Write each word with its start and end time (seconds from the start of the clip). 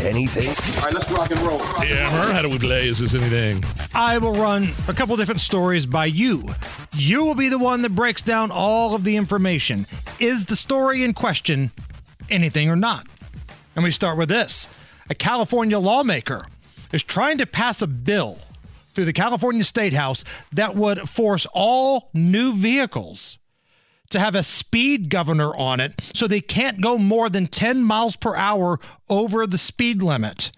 anything? 0.00 0.48
All 0.76 0.84
right, 0.84 0.94
let's 0.94 1.10
rock 1.10 1.30
and 1.30 1.40
roll. 1.40 1.58
Hammer, 1.58 2.32
how 2.32 2.42
do 2.42 2.48
we 2.50 2.58
play? 2.58 2.88
Is 2.88 2.98
this 2.98 3.14
anything? 3.14 3.64
I 3.94 4.18
will 4.18 4.32
run 4.32 4.70
a 4.88 4.94
couple 4.94 5.16
different 5.16 5.40
stories 5.40 5.86
by 5.86 6.06
you. 6.06 6.48
You 6.94 7.24
will 7.24 7.34
be 7.34 7.48
the 7.48 7.58
one 7.58 7.82
that 7.82 7.94
breaks 7.94 8.22
down 8.22 8.50
all 8.50 8.94
of 8.94 9.04
the 9.04 9.16
information. 9.16 9.86
Is 10.20 10.46
the 10.46 10.56
story 10.56 11.02
in 11.02 11.14
question 11.14 11.70
anything 12.30 12.68
or 12.68 12.76
not? 12.76 13.06
And 13.74 13.84
we 13.84 13.90
start 13.90 14.18
with 14.18 14.28
this 14.28 14.68
a 15.08 15.14
California 15.14 15.78
lawmaker 15.78 16.46
is 16.92 17.02
trying 17.02 17.38
to 17.38 17.46
pass 17.46 17.82
a 17.82 17.86
bill 17.86 18.38
through 18.94 19.04
the 19.04 19.12
California 19.12 19.64
State 19.64 19.92
House 19.92 20.24
that 20.52 20.74
would 20.74 21.08
force 21.08 21.46
all 21.54 22.10
new 22.12 22.52
vehicles 22.52 23.37
to 24.10 24.18
have 24.18 24.34
a 24.34 24.42
speed 24.42 25.10
governor 25.10 25.54
on 25.54 25.80
it 25.80 26.00
so 26.14 26.26
they 26.26 26.40
can't 26.40 26.80
go 26.80 26.98
more 26.98 27.28
than 27.28 27.46
10 27.46 27.82
miles 27.82 28.16
per 28.16 28.34
hour 28.36 28.78
over 29.08 29.46
the 29.46 29.58
speed 29.58 30.02
limit. 30.02 30.50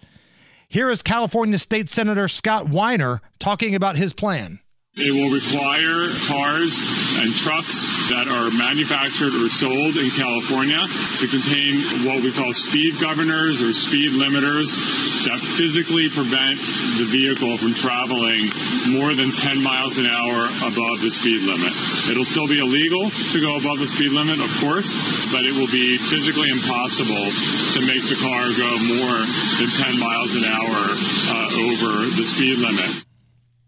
Here 0.69 0.89
is 0.89 1.01
California 1.01 1.57
State 1.57 1.89
Senator 1.89 2.27
Scott 2.27 2.69
Wiener 2.69 3.21
talking 3.39 3.75
about 3.75 3.97
his 3.97 4.13
plan. 4.13 4.59
It 4.97 5.15
will 5.15 5.31
require 5.31 6.11
cars 6.27 6.75
and 7.15 7.31
trucks 7.33 7.87
that 8.11 8.27
are 8.27 8.51
manufactured 8.51 9.31
or 9.33 9.47
sold 9.47 9.95
in 9.95 10.11
California 10.11 10.83
to 11.15 11.27
contain 11.31 12.03
what 12.03 12.21
we 12.21 12.29
call 12.33 12.53
speed 12.53 12.99
governors 12.99 13.63
or 13.63 13.71
speed 13.71 14.11
limiters 14.19 14.75
that 15.23 15.39
physically 15.55 16.09
prevent 16.09 16.59
the 16.99 17.07
vehicle 17.07 17.57
from 17.57 17.73
traveling 17.73 18.51
more 18.91 19.15
than 19.15 19.31
10 19.31 19.63
miles 19.63 19.97
an 19.97 20.07
hour 20.07 20.51
above 20.59 20.99
the 20.99 21.09
speed 21.09 21.47
limit. 21.47 21.71
It'll 22.11 22.27
still 22.27 22.51
be 22.51 22.59
illegal 22.59 23.09
to 23.31 23.39
go 23.39 23.55
above 23.55 23.79
the 23.79 23.87
speed 23.87 24.11
limit, 24.11 24.43
of 24.43 24.51
course, 24.59 24.91
but 25.31 25.47
it 25.47 25.55
will 25.55 25.71
be 25.71 25.97
physically 25.97 26.51
impossible 26.51 27.31
to 27.73 27.79
make 27.87 28.03
the 28.11 28.19
car 28.19 28.43
go 28.59 28.71
more 28.99 29.23
than 29.55 29.71
10 29.71 29.95
miles 29.95 30.35
an 30.35 30.43
hour 30.43 30.83
uh, 31.31 31.71
over 31.71 32.11
the 32.11 32.27
speed 32.27 32.59
limit. 32.59 32.91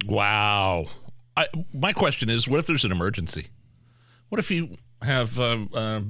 Wow. 0.04 0.88
I, 1.36 1.48
my 1.74 1.94
question 1.94 2.30
is, 2.30 2.48
what 2.48 2.60
if 2.60 2.68
there's 2.68 2.86
an 2.86 2.92
emergency? 2.92 3.48
What 4.30 4.40
if 4.40 4.52
you 4.52 4.78
have 5.02 5.40
um, 5.40 5.70
uh, 5.74 6.02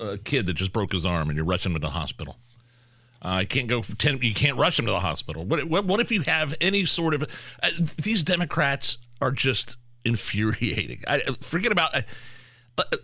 a 0.00 0.18
kid 0.18 0.46
that 0.46 0.54
just 0.54 0.72
broke 0.72 0.92
his 0.92 1.06
arm 1.06 1.28
and 1.28 1.36
you're 1.36 1.46
rushing 1.46 1.72
him 1.72 1.80
to 1.80 1.86
the 1.86 1.92
hospital? 1.92 2.36
Uh, 3.20 3.38
you 3.42 3.46
can't 3.46 3.68
go 3.68 3.82
ten. 3.82 4.18
You 4.20 4.34
can't 4.34 4.58
rush 4.58 4.78
him 4.78 4.86
to 4.86 4.90
the 4.90 5.00
hospital. 5.00 5.44
What, 5.44 5.64
what, 5.64 5.84
what 5.84 6.00
if 6.00 6.10
you 6.10 6.22
have 6.22 6.54
any 6.60 6.84
sort 6.84 7.14
of? 7.14 7.22
Uh, 7.62 7.70
these 8.02 8.22
Democrats 8.22 8.98
are 9.20 9.30
just 9.30 9.76
infuriating. 10.04 11.02
I, 11.06 11.20
forget 11.40 11.70
about 11.70 11.94
uh, 11.94 12.02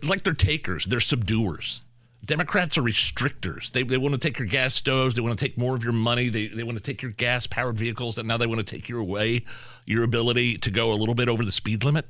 like 0.02 0.24
they're 0.24 0.34
takers. 0.34 0.86
They're 0.86 0.98
subduers. 0.98 1.82
Democrats 2.24 2.76
are 2.76 2.82
restrictors. 2.82 3.70
They, 3.70 3.82
they 3.82 3.96
want 3.96 4.12
to 4.14 4.18
take 4.18 4.38
your 4.38 4.48
gas 4.48 4.74
stoves. 4.74 5.14
They 5.14 5.22
want 5.22 5.38
to 5.38 5.44
take 5.44 5.56
more 5.56 5.74
of 5.74 5.84
your 5.84 5.92
money. 5.92 6.28
They, 6.28 6.48
they 6.48 6.62
want 6.62 6.76
to 6.76 6.82
take 6.82 7.00
your 7.00 7.12
gas 7.12 7.46
powered 7.46 7.78
vehicles. 7.78 8.18
And 8.18 8.28
now 8.28 8.36
they 8.36 8.46
want 8.46 8.58
to 8.58 8.64
take 8.64 8.88
your 8.88 9.00
away 9.00 9.44
your 9.86 10.04
ability 10.04 10.58
to 10.58 10.70
go 10.70 10.92
a 10.92 10.94
little 10.94 11.14
bit 11.14 11.28
over 11.28 11.44
the 11.44 11.52
speed 11.52 11.84
limit. 11.84 12.06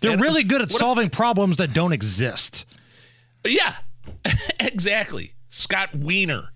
They're 0.00 0.12
and 0.12 0.20
really 0.20 0.44
good 0.44 0.62
at 0.62 0.72
solving 0.72 1.06
if, 1.06 1.12
problems 1.12 1.56
that 1.58 1.72
don't 1.72 1.92
exist. 1.92 2.64
Yeah, 3.44 3.76
exactly. 4.60 5.34
Scott 5.48 5.94
Wiener. 5.94 6.52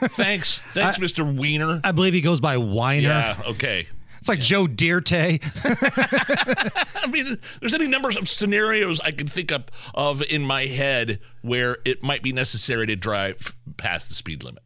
Thanks. 0.00 0.58
Thanks, 0.70 0.98
I, 0.98 1.02
Mr. 1.02 1.36
Weiner. 1.36 1.80
I 1.84 1.92
believe 1.92 2.14
he 2.14 2.20
goes 2.20 2.40
by 2.40 2.56
Weiner. 2.56 3.08
Yeah, 3.08 3.42
okay. 3.46 3.86
It's 4.22 4.28
like 4.28 4.38
Joe 4.38 4.68
Dierte. 4.68 5.42
I 7.02 7.08
mean, 7.08 7.38
there's 7.58 7.74
any 7.74 7.88
numbers 7.88 8.16
of 8.16 8.28
scenarios 8.28 9.00
I 9.00 9.10
can 9.10 9.26
think 9.26 9.50
of, 9.50 9.64
of 9.94 10.22
in 10.22 10.42
my 10.42 10.66
head 10.66 11.18
where 11.40 11.78
it 11.84 12.04
might 12.04 12.22
be 12.22 12.32
necessary 12.32 12.86
to 12.86 12.94
drive 12.94 13.56
past 13.78 14.06
the 14.06 14.14
speed 14.14 14.44
limit. 14.44 14.62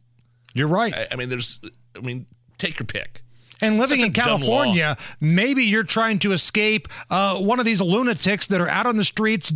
You're 0.53 0.67
right. 0.67 0.93
I, 0.93 1.07
I 1.11 1.15
mean, 1.15 1.29
there's, 1.29 1.59
I 1.95 2.01
mean, 2.01 2.27
take 2.59 2.77
your 2.77 2.85
pick. 2.85 3.23
And 3.59 3.79
living 3.79 4.01
in 4.01 4.13
California, 4.13 4.95
maybe 5.19 5.63
you're 5.63 5.81
trying 5.81 6.19
to 6.19 6.33
escape 6.33 6.87
uh, 7.09 7.39
one 7.39 7.59
of 7.59 7.65
these 7.65 7.81
lunatics 7.81 8.45
that 8.45 8.61
are 8.61 8.69
out 8.69 8.85
on 8.85 8.97
the 8.97 9.03
streets 9.03 9.51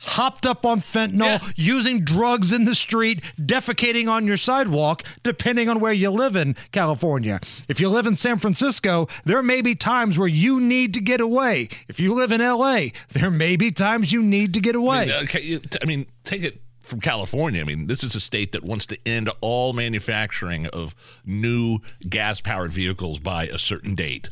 hopped 0.00 0.46
up 0.46 0.64
on 0.64 0.80
fentanyl, 0.80 1.20
yeah. 1.20 1.38
using 1.56 2.00
drugs 2.00 2.52
in 2.52 2.64
the 2.64 2.74
street, 2.74 3.22
defecating 3.38 4.08
on 4.08 4.26
your 4.26 4.36
sidewalk, 4.36 5.02
depending 5.22 5.68
on 5.68 5.80
where 5.80 5.92
you 5.92 6.10
live 6.10 6.36
in 6.36 6.56
California. 6.72 7.40
If 7.68 7.80
you 7.80 7.88
live 7.88 8.06
in 8.06 8.14
San 8.14 8.38
Francisco, 8.38 9.08
there 9.24 9.42
may 9.42 9.62
be 9.62 9.74
times 9.74 10.18
where 10.18 10.28
you 10.28 10.60
need 10.60 10.94
to 10.94 11.00
get 11.00 11.20
away. 11.20 11.68
If 11.88 12.00
you 12.00 12.14
live 12.14 12.32
in 12.32 12.40
LA, 12.40 12.88
there 13.10 13.30
may 13.30 13.56
be 13.56 13.70
times 13.70 14.12
you 14.12 14.22
need 14.22 14.54
to 14.54 14.60
get 14.60 14.74
away. 14.74 15.12
I 15.12 15.24
mean, 15.36 15.60
I 15.82 15.84
mean 15.84 16.06
take 16.24 16.42
it 16.42 16.60
from 16.90 17.00
California. 17.00 17.60
I 17.60 17.64
mean, 17.64 17.86
this 17.86 18.02
is 18.02 18.14
a 18.14 18.20
state 18.20 18.52
that 18.52 18.64
wants 18.64 18.84
to 18.86 18.98
end 19.06 19.30
all 19.40 19.72
manufacturing 19.72 20.66
of 20.66 20.94
new 21.24 21.78
gas 22.08 22.40
powered 22.40 22.72
vehicles 22.72 23.20
by 23.20 23.46
a 23.46 23.58
certain 23.58 23.94
date. 23.94 24.30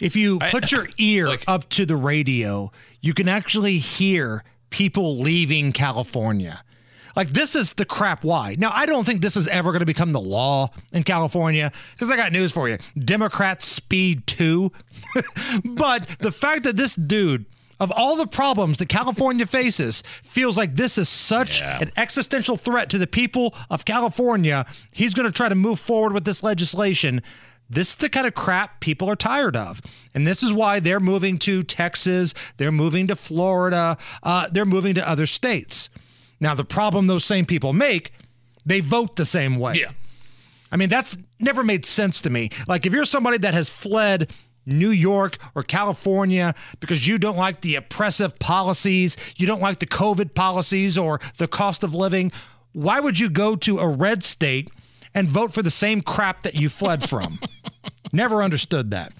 If 0.00 0.16
you 0.16 0.38
put 0.38 0.72
I, 0.72 0.76
your 0.76 0.88
ear 0.98 1.28
like, 1.28 1.44
up 1.46 1.68
to 1.70 1.86
the 1.86 1.96
radio, 1.96 2.72
you 3.00 3.14
can 3.14 3.28
actually 3.28 3.78
hear 3.78 4.44
people 4.70 5.18
leaving 5.18 5.72
California. 5.72 6.62
Like 7.16 7.30
this 7.30 7.56
is 7.56 7.74
the 7.74 7.84
crap 7.84 8.24
why. 8.24 8.56
Now 8.58 8.70
I 8.72 8.86
don't 8.86 9.04
think 9.04 9.20
this 9.20 9.36
is 9.36 9.48
ever 9.48 9.72
going 9.72 9.80
to 9.80 9.86
become 9.86 10.12
the 10.12 10.20
law 10.20 10.70
in 10.92 11.02
California 11.02 11.72
because 11.94 12.10
I 12.10 12.16
got 12.16 12.32
news 12.32 12.52
for 12.52 12.68
you. 12.68 12.78
Democrats 12.98 13.66
speed 13.66 14.26
too. 14.26 14.72
but 15.64 16.16
the 16.20 16.32
fact 16.32 16.64
that 16.64 16.76
this 16.76 16.94
dude 16.94 17.46
of 17.80 17.90
all 17.96 18.14
the 18.14 18.26
problems 18.26 18.76
that 18.78 18.90
California 18.90 19.46
faces 19.46 20.02
feels 20.22 20.58
like 20.58 20.76
this 20.76 20.98
is 20.98 21.08
such 21.08 21.62
yeah. 21.62 21.78
an 21.80 21.90
existential 21.96 22.58
threat 22.58 22.90
to 22.90 22.98
the 22.98 23.06
people 23.06 23.54
of 23.70 23.86
California, 23.86 24.66
he's 24.92 25.14
going 25.14 25.26
to 25.26 25.32
try 25.32 25.48
to 25.48 25.54
move 25.54 25.80
forward 25.80 26.12
with 26.12 26.24
this 26.24 26.42
legislation 26.42 27.22
this 27.70 27.90
is 27.90 27.96
the 27.96 28.08
kind 28.08 28.26
of 28.26 28.34
crap 28.34 28.80
people 28.80 29.08
are 29.08 29.16
tired 29.16 29.56
of. 29.56 29.80
And 30.12 30.26
this 30.26 30.42
is 30.42 30.52
why 30.52 30.80
they're 30.80 31.00
moving 31.00 31.38
to 31.38 31.62
Texas, 31.62 32.34
they're 32.56 32.72
moving 32.72 33.06
to 33.06 33.16
Florida, 33.16 33.96
uh, 34.22 34.48
they're 34.50 34.66
moving 34.66 34.94
to 34.96 35.08
other 35.08 35.26
states. 35.26 35.88
Now, 36.40 36.54
the 36.54 36.64
problem 36.64 37.06
those 37.06 37.24
same 37.24 37.46
people 37.46 37.72
make, 37.72 38.12
they 38.66 38.80
vote 38.80 39.16
the 39.16 39.24
same 39.24 39.58
way. 39.58 39.76
Yeah. 39.76 39.92
I 40.72 40.76
mean, 40.76 40.88
that's 40.88 41.16
never 41.38 41.62
made 41.62 41.84
sense 41.84 42.20
to 42.22 42.30
me. 42.30 42.50
Like, 42.66 42.86
if 42.86 42.92
you're 42.92 43.04
somebody 43.04 43.38
that 43.38 43.54
has 43.54 43.68
fled 43.68 44.32
New 44.66 44.90
York 44.90 45.38
or 45.54 45.62
California 45.62 46.54
because 46.80 47.06
you 47.06 47.18
don't 47.18 47.36
like 47.36 47.60
the 47.60 47.76
oppressive 47.76 48.38
policies, 48.38 49.16
you 49.36 49.46
don't 49.46 49.60
like 49.60 49.78
the 49.78 49.86
COVID 49.86 50.34
policies 50.34 50.98
or 50.98 51.20
the 51.38 51.48
cost 51.48 51.82
of 51.82 51.94
living, 51.94 52.32
why 52.72 53.00
would 53.00 53.18
you 53.18 53.28
go 53.28 53.56
to 53.56 53.78
a 53.78 53.88
red 53.88 54.22
state 54.22 54.70
and 55.14 55.28
vote 55.28 55.52
for 55.52 55.62
the 55.62 55.70
same 55.70 56.02
crap 56.02 56.42
that 56.42 56.54
you 56.54 56.68
fled 56.68 57.08
from. 57.08 57.40
Never 58.12 58.42
understood 58.42 58.90
that. 58.90 59.12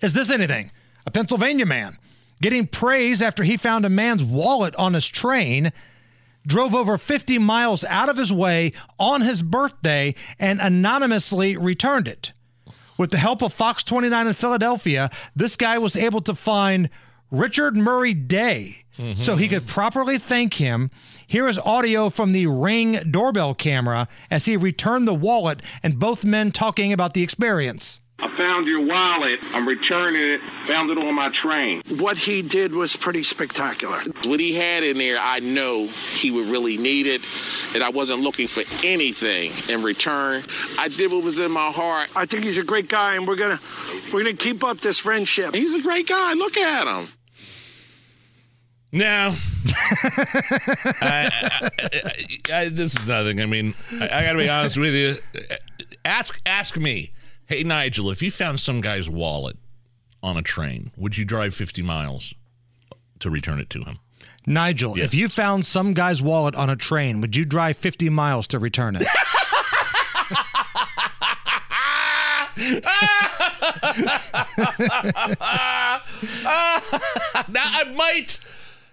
Is 0.00 0.14
this 0.14 0.30
anything? 0.30 0.70
A 1.06 1.10
Pennsylvania 1.10 1.66
man 1.66 1.98
getting 2.40 2.66
praise 2.66 3.20
after 3.20 3.44
he 3.44 3.56
found 3.56 3.84
a 3.84 3.90
man's 3.90 4.24
wallet 4.24 4.74
on 4.76 4.94
his 4.94 5.06
train, 5.06 5.72
drove 6.46 6.74
over 6.74 6.96
50 6.96 7.38
miles 7.38 7.84
out 7.84 8.08
of 8.08 8.16
his 8.16 8.32
way 8.32 8.72
on 8.98 9.20
his 9.20 9.42
birthday, 9.42 10.14
and 10.38 10.60
anonymously 10.60 11.56
returned 11.56 12.08
it. 12.08 12.32
With 12.96 13.10
the 13.10 13.18
help 13.18 13.42
of 13.42 13.52
Fox 13.52 13.82
29 13.82 14.26
in 14.26 14.32
Philadelphia, 14.34 15.10
this 15.34 15.56
guy 15.56 15.78
was 15.78 15.96
able 15.96 16.20
to 16.22 16.34
find 16.34 16.90
Richard 17.30 17.76
Murray 17.76 18.14
Day 18.14 18.84
mm-hmm. 18.98 19.14
so 19.14 19.36
he 19.36 19.48
could 19.48 19.66
properly 19.66 20.18
thank 20.18 20.54
him. 20.54 20.90
Here 21.26 21.48
is 21.48 21.58
audio 21.58 22.10
from 22.10 22.32
the 22.32 22.46
Ring 22.46 23.00
doorbell 23.10 23.54
camera 23.54 24.08
as 24.30 24.46
he 24.46 24.56
returned 24.56 25.06
the 25.06 25.14
wallet 25.14 25.62
and 25.82 25.98
both 25.98 26.24
men 26.24 26.52
talking 26.52 26.92
about 26.92 27.14
the 27.14 27.22
experience. 27.22 28.00
I 28.22 28.30
found 28.36 28.66
your 28.66 28.84
wallet. 28.84 29.40
I'm 29.54 29.66
returning 29.66 30.20
it. 30.20 30.40
Found 30.66 30.90
it 30.90 30.98
on 30.98 31.14
my 31.14 31.30
train. 31.30 31.82
What 31.98 32.18
he 32.18 32.42
did 32.42 32.74
was 32.74 32.94
pretty 32.94 33.22
spectacular. 33.22 33.98
What 34.26 34.40
he 34.40 34.54
had 34.54 34.82
in 34.82 34.98
there, 34.98 35.18
I 35.18 35.38
know 35.38 35.86
he 35.86 36.30
would 36.30 36.48
really 36.48 36.76
need 36.76 37.06
it, 37.06 37.24
and 37.74 37.82
I 37.82 37.88
wasn't 37.88 38.20
looking 38.20 38.46
for 38.46 38.62
anything 38.84 39.52
in 39.70 39.82
return. 39.82 40.42
I 40.78 40.88
did 40.88 41.10
what 41.10 41.22
was 41.22 41.38
in 41.38 41.50
my 41.50 41.70
heart. 41.70 42.10
I 42.14 42.26
think 42.26 42.44
he's 42.44 42.58
a 42.58 42.64
great 42.64 42.88
guy, 42.88 43.14
and 43.14 43.26
we're 43.26 43.36
gonna 43.36 43.60
we're 44.12 44.22
gonna 44.22 44.36
keep 44.36 44.62
up 44.62 44.80
this 44.80 44.98
friendship. 44.98 45.54
He's 45.54 45.72
a 45.72 45.80
great 45.80 46.06
guy. 46.06 46.34
Look 46.34 46.58
at 46.58 46.86
him. 46.86 47.08
No. 48.92 49.36
I, 51.00 51.30
I, 51.32 51.70
I, 52.52 52.68
this 52.70 52.98
is 52.98 53.06
nothing. 53.06 53.40
I 53.40 53.46
mean, 53.46 53.74
I, 53.92 54.08
got 54.08 54.32
to 54.32 54.38
be 54.38 54.48
honest 54.48 54.76
with 54.76 54.94
you. 54.94 55.16
ask 56.04 56.40
ask 56.44 56.76
me. 56.76 57.12
Hey 57.46 57.62
Nigel, 57.64 58.10
if 58.10 58.22
you 58.22 58.30
found 58.30 58.60
some 58.60 58.80
guy's 58.80 59.10
wallet 59.10 59.56
on 60.22 60.36
a 60.36 60.42
train, 60.42 60.92
would 60.96 61.18
you 61.18 61.24
drive 61.24 61.52
50 61.54 61.82
miles 61.82 62.34
to 63.18 63.28
return 63.30 63.58
it 63.60 63.68
to 63.70 63.82
him? 63.82 63.98
Nigel, 64.46 64.96
Yes. 64.96 65.06
if 65.06 65.14
you 65.14 65.28
found 65.28 65.66
some 65.66 65.92
guy's 65.92 66.22
wallet 66.22 66.54
on 66.54 66.70
a 66.70 66.76
train, 66.76 67.20
would 67.20 67.36
you 67.36 67.44
drive 67.44 67.76
50 67.76 68.08
miles 68.08 68.46
to 68.48 68.58
return 68.58 68.96
it? 68.96 69.06
Now 77.48 77.64
I 77.64 77.84
might 77.94 78.38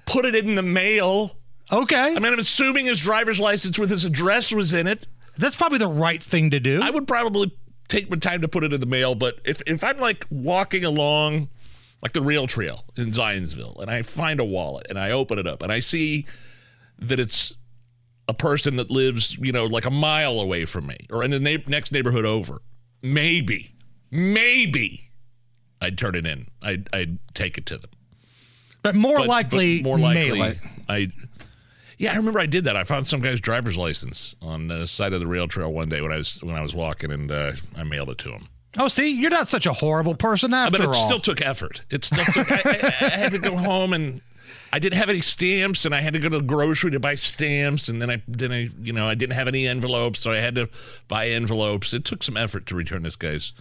put 0.07 0.25
it 0.25 0.33
in 0.33 0.56
the 0.56 0.63
mail. 0.63 1.38
Okay. 1.71 2.15
I 2.15 2.19
mean, 2.19 2.33
I'm 2.33 2.39
assuming 2.39 2.88
his 2.88 3.00
driver's 3.00 3.39
license 3.39 3.77
with 3.77 3.92
his 3.92 4.06
address 4.06 4.51
was 4.51 4.74
in 4.74 4.88
it. 4.88 5.07
That's 5.38 5.56
probably 5.56 5.77
the 5.77 5.88
right 5.88 6.24
thing 6.24 6.50
to 6.51 6.59
do. 6.59 6.80
I 6.81 6.89
would 6.89 7.07
probably 7.07 7.56
take 7.88 8.09
my 8.09 8.18
time 8.18 8.42
to 8.42 8.48
put 8.48 8.63
it 8.63 8.74
in 8.74 8.80
the 8.80 8.88
mail, 8.88 9.13
but 9.13 9.39
if, 9.45 9.62
if 9.68 9.83
I'm 9.83 10.00
like 10.00 10.25
walking 10.30 10.83
along 10.83 11.50
like 12.01 12.13
the 12.13 12.21
rail 12.21 12.48
trail 12.48 12.86
in 12.95 13.07
Zionsville 13.07 13.80
and 13.81 13.89
I 13.92 14.01
find 14.01 14.39
a 14.39 14.45
wallet 14.45 14.88
and 14.89 14.98
I 14.98 15.12
open 15.12 15.38
it 15.39 15.48
up 15.48 15.62
and 15.62 15.71
I 15.71 15.80
see 15.80 16.25
that 17.00 17.19
it's 17.19 17.57
a 18.27 18.33
person 18.33 18.75
that 18.77 18.89
lives, 18.89 19.38
you 19.38 19.51
know, 19.51 19.65
like 19.65 19.86
a 19.86 19.92
mile 19.92 20.39
away 20.39 20.65
from 20.65 20.88
me 20.88 20.98
or 21.12 21.24
in 21.24 21.31
the 21.31 21.39
neigh- 21.39 21.63
next 21.68 21.92
neighborhood 21.92 22.25
over, 22.25 22.62
maybe, 23.01 23.71
maybe 24.12 25.12
I'd 25.81 25.98
turn 25.98 26.15
it 26.15 26.25
in. 26.25 26.48
I'd, 26.62 26.89
I'd 26.92 27.19
take 27.33 27.57
it 27.57 27.65
to 27.68 27.77
them. 27.77 27.92
But 28.83 28.95
more 28.95 29.18
But- 29.19 29.27
likely, 29.27 29.79
but 29.81 29.88
more 29.89 30.00
likely, 30.00 30.39
mail 30.39 30.44
it. 30.51 30.57
I. 30.89 31.12
Yeah, 32.00 32.13
I 32.13 32.18
remember 32.18 32.39
I 32.39 32.45
did 32.45 32.65
that. 32.65 32.75
I 32.77 32.83
found 32.83 33.07
some 33.07 33.21
guy's 33.21 33.41
driver's 33.41 33.75
license 33.75 34.35
on 34.39 34.68
the 34.68 34.85
side 34.85 35.13
of 35.13 35.19
the 35.19 35.25
rail 35.25 35.47
trail 35.47 35.74
one 35.74 35.89
day 35.89 36.00
when 36.00 36.12
I 36.12 36.18
was 36.18 36.41
when 36.44 36.56
I 36.56 36.62
was 36.62 36.75
walking, 36.75 37.12
and 37.12 37.31
uh, 37.31 37.53
I 37.75 37.83
mailed 37.83 38.09
it 38.09 38.19
to 38.19 38.29
him. 38.33 38.47
Oh, 38.77 38.88
see, 38.88 39.09
you're 39.09 39.31
not 39.31 39.47
such 39.47 39.65
a 39.65 39.74
horrible 39.74 40.13
person 40.13 40.53
after 40.53 40.83
all. 40.83 40.88
but 40.89 40.95
it 40.95 41.00
all. 41.00 41.07
still 41.07 41.19
took 41.19 41.41
effort. 41.41 41.81
It 41.89 42.06
still 42.06 42.24
took. 42.25 42.51
I, 42.51 42.62
I, 42.65 42.94
I 43.06 43.09
had 43.09 43.31
to 43.31 43.39
go 43.39 43.57
home 43.57 43.94
and 43.94 44.21
I 44.71 44.77
didn't 44.77 45.00
have 45.00 45.09
any 45.09 45.21
stamps, 45.21 45.85
and 45.85 45.95
I 45.95 46.01
had 46.01 46.13
to 46.13 46.19
go 46.19 46.29
to 46.29 46.38
the 46.38 46.44
grocery 46.44 46.91
to 46.91 47.00
buy 47.00 47.15
stamps, 47.15 47.88
and 47.88 48.00
then 48.00 48.12
I 48.12 48.21
then 48.27 48.51
I 48.51 48.69
you 48.79 48.94
know 48.94 49.07
I 49.07 49.15
didn't 49.15 49.33
have 49.33 49.47
any 49.47 49.65
envelopes, 49.68 50.19
so 50.19 50.31
I 50.31 50.38
had 50.38 50.53
to 50.53 50.69
buy 51.07 51.29
envelopes. 51.29 51.94
It 51.95 52.06
took 52.06 52.21
some 52.21 52.38
effort 52.38 52.68
to 52.68 52.75
return 52.75 53.01
this 53.01 53.15
guy's. 53.15 53.53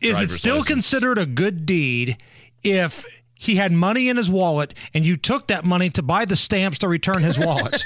Is 0.00 0.18
it 0.18 0.30
still 0.32 0.54
license. 0.56 0.66
considered 0.68 1.18
a 1.18 1.26
good 1.26 1.64
deed 1.64 2.16
if 2.64 3.04
he 3.40 3.56
had 3.56 3.72
money 3.72 4.10
in 4.10 4.18
his 4.18 4.30
wallet 4.30 4.74
and 4.92 5.02
you 5.02 5.16
took 5.16 5.46
that 5.46 5.64
money 5.64 5.88
to 5.88 6.02
buy 6.02 6.26
the 6.26 6.36
stamps 6.36 6.78
to 6.80 6.88
return 6.88 7.22
his 7.22 7.38
wallet? 7.38 7.82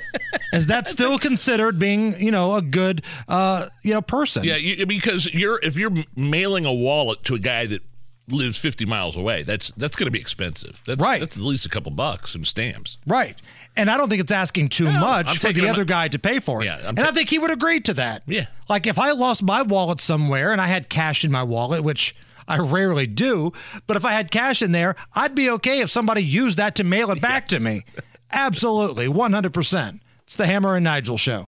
Is 0.54 0.66
that 0.68 0.88
still 0.88 1.18
considered 1.18 1.78
being, 1.78 2.18
you 2.18 2.30
know, 2.30 2.54
a 2.54 2.62
good, 2.62 3.02
uh, 3.28 3.66
you 3.82 3.92
know, 3.92 4.00
person? 4.00 4.44
Yeah, 4.44 4.56
you, 4.56 4.86
because 4.86 5.26
you're 5.26 5.60
if 5.62 5.76
you're 5.76 5.92
mailing 6.16 6.64
a 6.64 6.72
wallet 6.72 7.22
to 7.24 7.34
a 7.34 7.38
guy 7.38 7.66
that 7.66 7.82
lives 8.28 8.56
50 8.56 8.86
miles 8.86 9.14
away, 9.14 9.42
that's 9.42 9.72
that's 9.72 9.94
going 9.94 10.06
to 10.06 10.10
be 10.10 10.20
expensive. 10.20 10.80
That's, 10.86 11.02
Right. 11.02 11.20
That's 11.20 11.36
at 11.36 11.42
least 11.42 11.66
a 11.66 11.68
couple 11.68 11.92
bucks 11.92 12.34
in 12.34 12.46
stamps. 12.46 12.96
Right. 13.06 13.36
And 13.76 13.90
I 13.90 13.98
don't 13.98 14.08
think 14.08 14.22
it's 14.22 14.32
asking 14.32 14.70
too 14.70 14.90
much 14.90 15.26
I'm 15.28 15.36
for 15.36 15.52
the 15.52 15.68
other 15.68 15.84
guy 15.84 16.08
to 16.08 16.18
pay 16.18 16.38
for 16.38 16.62
it. 16.62 16.64
Yeah, 16.64 16.78
I'm 16.78 16.86
and 16.86 16.98
ta- 16.98 17.08
I 17.08 17.12
think 17.12 17.28
he 17.28 17.38
would 17.38 17.50
agree 17.50 17.80
to 17.80 17.94
that. 17.94 18.22
Yeah. 18.24 18.46
Like 18.70 18.86
if 18.86 18.98
I 18.98 19.10
lost 19.10 19.42
my 19.42 19.60
wallet 19.60 20.00
somewhere 20.00 20.50
and 20.50 20.62
I 20.62 20.68
had 20.68 20.88
cash 20.88 21.24
in 21.24 21.30
my 21.30 21.42
wallet, 21.42 21.84
which 21.84 22.16
I 22.46 22.58
rarely 22.58 23.06
do, 23.06 23.52
but 23.86 23.96
if 23.96 24.04
I 24.04 24.12
had 24.12 24.30
cash 24.30 24.62
in 24.62 24.72
there, 24.72 24.96
I'd 25.14 25.34
be 25.34 25.50
okay 25.50 25.80
if 25.80 25.90
somebody 25.90 26.22
used 26.22 26.58
that 26.58 26.74
to 26.76 26.84
mail 26.84 27.10
it 27.10 27.20
back 27.20 27.46
to 27.48 27.60
me. 27.60 27.84
Absolutely. 28.32 29.06
100%. 29.06 30.00
It's 30.24 30.36
the 30.36 30.46
Hammer 30.46 30.76
and 30.76 30.84
Nigel 30.84 31.16
show. 31.18 31.42